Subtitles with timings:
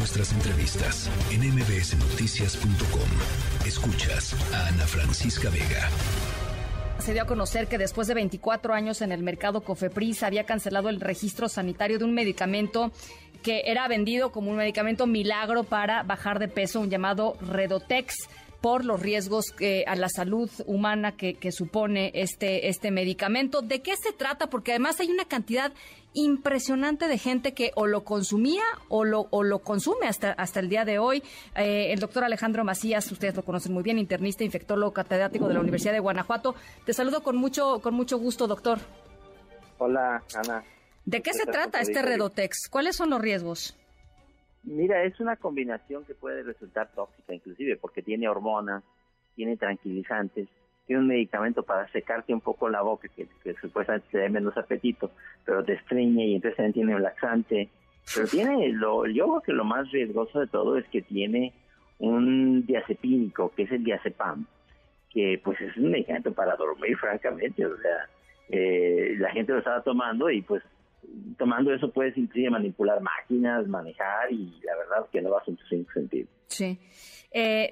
[0.00, 3.66] nuestras entrevistas en mbsnoticias.com.
[3.66, 5.90] Escuchas a Ana Francisca Vega.
[7.00, 10.88] Se dio a conocer que después de 24 años en el mercado Cofepris había cancelado
[10.88, 12.92] el registro sanitario de un medicamento
[13.42, 18.14] que era vendido como un medicamento milagro para bajar de peso, un llamado Redotex
[18.60, 19.54] por los riesgos
[19.86, 23.62] a la salud humana que, supone este, este medicamento.
[23.62, 24.48] ¿De qué se trata?
[24.48, 25.72] Porque además hay una cantidad
[26.12, 30.68] impresionante de gente que o lo consumía o lo, o lo consume hasta, hasta el
[30.68, 31.22] día de hoy.
[31.56, 35.60] Eh, el doctor Alejandro Macías, ustedes lo conocen muy bien, internista, infectólogo catedrático de la
[35.60, 36.54] Universidad de Guanajuato.
[36.84, 38.78] Te saludo con mucho, con mucho gusto, doctor.
[39.78, 40.64] Hola, Ana.
[41.04, 42.68] ¿De qué se trata este Redotex?
[42.68, 43.76] ¿Cuáles son los riesgos?
[44.62, 48.84] Mira, es una combinación que puede resultar tóxica inclusive porque tiene hormonas,
[49.34, 50.48] tiene tranquilizantes,
[50.86, 53.26] tiene un medicamento para secarte un poco la boca que,
[53.60, 55.10] supuestamente te da menos apetito,
[55.44, 57.68] pero te estreñe y entonces también tiene un laxante.
[58.14, 61.52] Pero tiene, lo, yo creo que lo más riesgoso de todo es que tiene
[61.98, 64.46] un diazepínico, que es el diazepam,
[65.10, 68.08] que pues es un medicamento para dormir, francamente, o sea,
[68.48, 70.62] eh, la gente lo estaba tomando y pues
[71.38, 75.56] tomando eso puedes inclusive manipular máquinas, manejar y la verdad que no va a ser
[75.92, 76.28] sentido.
[76.48, 76.78] Sí.
[77.32, 77.70] Eh,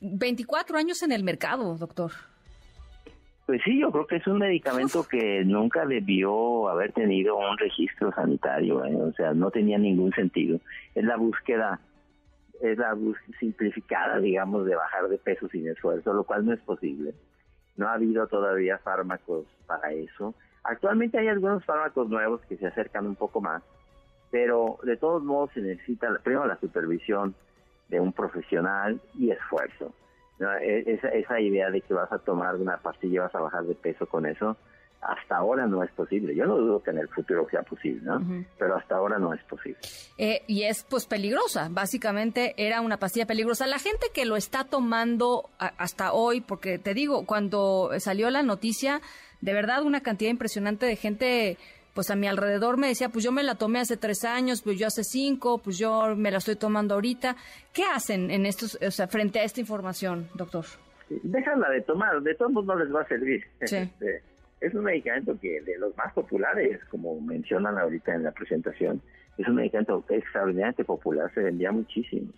[0.00, 2.12] 24 años en el mercado, doctor.
[3.46, 8.12] Pues sí, yo creo que es un medicamento que nunca debió haber tenido un registro
[8.12, 8.94] sanitario, ¿eh?
[8.94, 10.60] o sea, no tenía ningún sentido.
[10.94, 11.80] Es la búsqueda,
[12.62, 16.60] es la búsqueda simplificada, digamos, de bajar de peso sin esfuerzo, lo cual no es
[16.60, 17.12] posible.
[17.76, 23.06] No ha habido todavía fármacos para eso Actualmente hay algunos fármacos nuevos que se acercan
[23.06, 23.62] un poco más,
[24.30, 27.34] pero de todos modos se necesita primero la supervisión
[27.88, 29.92] de un profesional y esfuerzo.
[30.62, 33.64] E, esa, esa idea de que vas a tomar una pastilla y vas a bajar
[33.64, 34.56] de peso con eso,
[35.02, 36.34] hasta ahora no es posible.
[36.34, 38.44] Yo no dudo que en el futuro sea posible, ¿no?
[38.58, 39.78] Pero hasta ahora no es posible.
[40.18, 43.66] Eh, y es pues peligrosa, básicamente era una pastilla peligrosa.
[43.66, 49.00] La gente que lo está tomando hasta hoy, porque te digo, cuando salió la noticia,
[49.40, 51.58] de verdad una cantidad impresionante de gente
[51.94, 54.78] pues a mi alrededor me decía, pues yo me la tomé hace tres años, pues
[54.78, 57.36] yo hace cinco, pues yo me la estoy tomando ahorita.
[57.72, 60.64] ¿Qué hacen en estos, o sea, frente a esta información, doctor?
[61.08, 63.44] Déjala de tomar, de todos modos no les va a servir.
[63.60, 64.22] Este,
[64.60, 69.00] es un medicamento que de los más populares, como mencionan ahorita en la presentación,
[69.38, 72.32] es un medicamento extraordinariamente popular, se vendía muchísimo.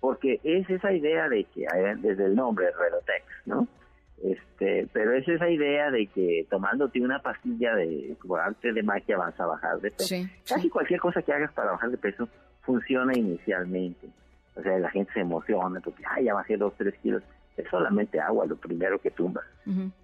[0.00, 1.66] Porque es esa idea de que,
[1.98, 3.66] desde el nombre, Relotex, ¿no?
[4.22, 9.18] Este, pero es esa idea de que tomándote una pastilla de por arte de magia
[9.18, 10.14] vas a bajar de peso.
[10.48, 12.28] Casi cualquier cosa que hagas para bajar de peso
[12.62, 14.08] funciona inicialmente.
[14.56, 17.22] O sea, la gente se emociona porque, ay, ya bajé dos, tres kilos.
[17.56, 19.42] Es solamente agua lo primero que tumba.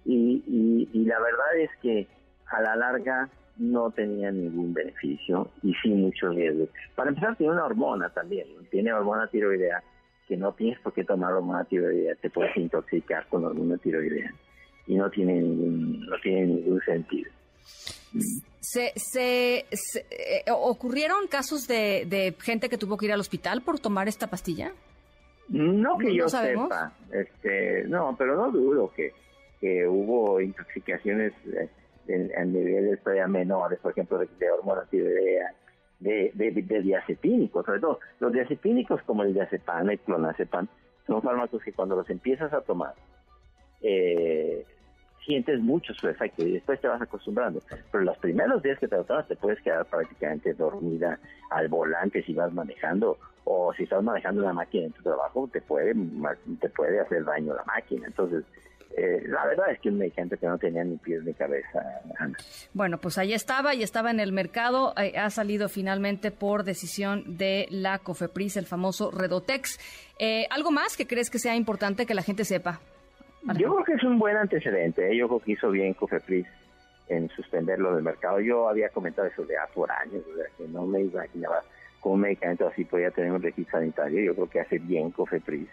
[0.05, 2.07] y, y, la verdad es que
[2.47, 6.67] a la larga no tenía ningún beneficio y sí mucho riesgo.
[6.95, 9.83] Para empezar, tiene una hormona también, tiene hormona tiroidea
[10.27, 14.33] que no tienes por qué tomar hormona tiroidea, te puedes intoxicar con hormona tiroidea
[14.87, 17.31] y no tiene ningún, no tiene ningún sentido.
[18.59, 23.79] Se, se, eh, ¿Ocurrieron casos de, de, gente que tuvo que ir al hospital por
[23.79, 24.71] tomar esta pastilla?
[25.49, 29.13] No que yo sepa, este, no, pero no dudo que,
[29.59, 31.69] que hubo intoxicaciones eh,
[32.07, 35.53] en, niveles todavía menores, por ejemplo, de, de hormona tiroidea
[36.01, 37.99] de, de, diazepínicos, sobre todo.
[38.19, 40.67] Los diazepínicos como el diazepam, el clonazepam,
[41.07, 42.95] son fármacos que cuando los empiezas a tomar,
[43.81, 44.65] eh,
[45.25, 47.61] sientes mucho su efecto y después te vas acostumbrando.
[47.91, 52.33] Pero los primeros días que te lo te puedes quedar prácticamente dormida al volante si
[52.33, 55.95] vas manejando o si estás manejando una máquina en tu trabajo te puede
[56.59, 58.07] te puede hacer daño la máquina.
[58.07, 58.43] Entonces,
[58.97, 61.81] eh, la verdad es que un medicamento que no tenía ni pies ni cabeza.
[62.73, 64.93] Bueno, pues ahí estaba y estaba en el mercado.
[64.97, 69.79] Eh, ha salido finalmente por decisión de la COFEPRIS, el famoso Redotex.
[70.19, 72.81] Eh, ¿Algo más que crees que sea importante que la gente sepa?
[73.57, 75.15] Yo creo que es un buen antecedente.
[75.15, 76.47] Yo creo que hizo bien COFEPRIS
[77.09, 78.39] en suspenderlo del mercado.
[78.39, 80.23] Yo había comentado eso de hace por años,
[80.57, 81.61] que no me imaginaba
[81.99, 84.21] cómo un medicamento así podía tener un registro sanitario.
[84.21, 85.67] Yo creo que hace bien COFEPRIS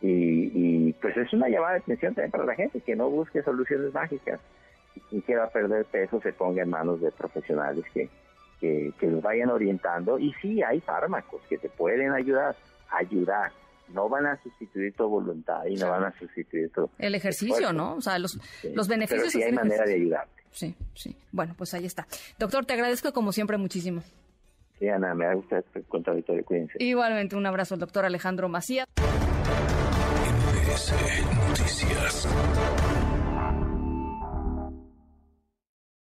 [0.00, 3.92] y, pues es una llamada de atención también para la gente que no busque soluciones
[3.92, 4.40] mágicas
[4.94, 8.08] y quien quiera perder peso se ponga en manos de profesionales que,
[8.60, 12.54] que, vayan orientando y sí hay fármacos que te pueden ayudar,
[12.90, 13.50] ayudar,
[13.92, 17.94] no van a sustituir tu voluntad y no van a sustituir tu el ejercicio, ¿no?
[17.94, 18.38] O sea, los,
[18.74, 19.20] los beneficios.
[19.20, 20.42] Pero sí hay manera de ayudarte.
[20.50, 21.16] Sí, sí.
[21.32, 22.06] Bueno, pues ahí está.
[22.38, 24.02] Doctor, te agradezco como siempre muchísimo.
[24.78, 26.74] Sí, Ana, me ha gustado contar Victoria, cuídense.
[26.78, 28.86] Igualmente, un abrazo al doctor Alejandro Macías.
[31.48, 32.28] Noticias.